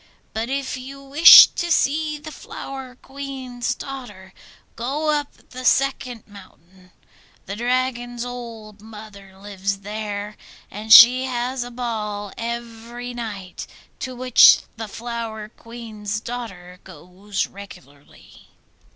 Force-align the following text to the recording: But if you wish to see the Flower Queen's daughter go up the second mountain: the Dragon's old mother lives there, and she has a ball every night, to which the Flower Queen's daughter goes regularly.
But 0.33 0.49
if 0.49 0.75
you 0.77 0.99
wish 1.03 1.45
to 1.45 1.71
see 1.71 2.17
the 2.17 2.31
Flower 2.31 2.95
Queen's 3.03 3.75
daughter 3.75 4.33
go 4.75 5.11
up 5.11 5.51
the 5.51 5.63
second 5.63 6.25
mountain: 6.27 6.89
the 7.45 7.55
Dragon's 7.55 8.25
old 8.25 8.81
mother 8.81 9.37
lives 9.37 9.81
there, 9.81 10.37
and 10.71 10.91
she 10.91 11.25
has 11.25 11.63
a 11.63 11.69
ball 11.69 12.33
every 12.35 13.13
night, 13.13 13.67
to 13.99 14.15
which 14.15 14.63
the 14.75 14.87
Flower 14.87 15.49
Queen's 15.49 16.19
daughter 16.19 16.79
goes 16.83 17.45
regularly. 17.45 18.47